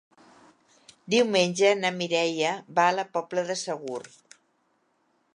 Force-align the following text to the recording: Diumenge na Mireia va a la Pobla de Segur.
Diumenge 1.13 1.73
na 1.81 1.91
Mireia 1.97 2.53
va 2.79 2.85
a 2.91 2.95
la 2.95 3.05
Pobla 3.17 3.43
de 3.51 3.57
Segur. 3.65 4.01